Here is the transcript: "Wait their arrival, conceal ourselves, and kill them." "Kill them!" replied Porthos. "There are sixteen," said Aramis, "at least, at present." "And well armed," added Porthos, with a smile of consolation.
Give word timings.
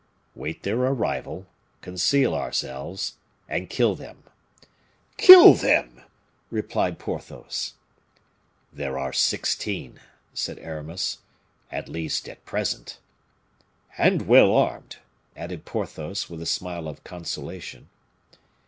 "Wait 0.33 0.63
their 0.63 0.77
arrival, 0.79 1.45
conceal 1.81 2.33
ourselves, 2.33 3.17
and 3.47 3.69
kill 3.69 3.93
them." 3.93 4.23
"Kill 5.17 5.53
them!" 5.53 6.01
replied 6.49 6.97
Porthos. 6.97 7.75
"There 8.73 8.97
are 8.97 9.13
sixteen," 9.13 9.99
said 10.33 10.57
Aramis, 10.57 11.19
"at 11.71 11.87
least, 11.87 12.27
at 12.27 12.43
present." 12.45 12.97
"And 13.95 14.27
well 14.27 14.51
armed," 14.55 14.95
added 15.37 15.65
Porthos, 15.65 16.27
with 16.31 16.41
a 16.41 16.47
smile 16.47 16.87
of 16.87 17.03
consolation. 17.03 17.87